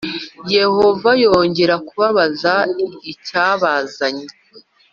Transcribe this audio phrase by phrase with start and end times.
[0.55, 2.53] Yehova yongera kubabaza
[3.11, 4.25] icyabazanye